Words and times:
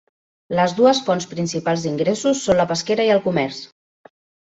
Les 0.59 0.71
dues 0.77 1.01
fonts 1.09 1.27
principals 1.33 1.83
d'ingressos 1.87 2.41
són 2.47 2.59
la 2.61 2.65
pesquera 2.73 3.05
i 3.11 3.13
el 3.17 3.21
comerç. 3.27 3.61